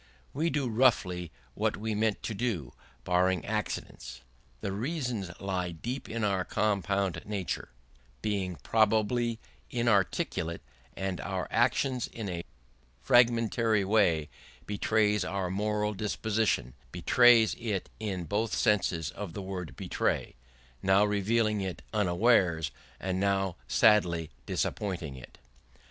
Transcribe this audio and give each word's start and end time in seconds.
We 0.33 0.49
do 0.49 0.67
roughly 0.67 1.31
what 1.53 1.77
we 1.77 1.93
meant 1.93 2.23
to 2.23 2.33
do, 2.33 2.73
barring 3.03 3.45
accidents. 3.45 4.21
The 4.61 4.71
reasons 4.71 5.29
lie 5.39 5.69
deep 5.73 6.09
in 6.09 6.23
our 6.23 6.43
compound 6.43 7.21
nature, 7.23 7.69
being 8.23 8.55
probably 8.63 9.37
inarticulate; 9.69 10.63
and 10.97 11.21
our 11.21 11.47
action 11.51 12.01
in 12.13 12.29
a 12.29 12.43
fragmentary 12.99 13.85
way 13.85 14.29
betrays 14.65 15.23
our 15.23 15.51
moral 15.51 15.93
disposition: 15.93 16.73
betrays 16.91 17.55
it 17.59 17.87
in 17.99 18.23
both 18.23 18.55
senses 18.55 19.11
of 19.11 19.33
the 19.33 19.41
word 19.43 19.75
betray, 19.75 20.33
now 20.81 21.05
revealing 21.05 21.61
it 21.61 21.83
unawares, 21.93 22.71
and 22.99 23.19
now 23.19 23.55
sadly 23.67 24.31
disappointing 24.47 25.15
it. 25.15 25.37